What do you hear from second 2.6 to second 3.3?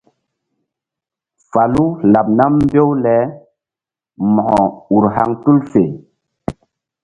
mbew bale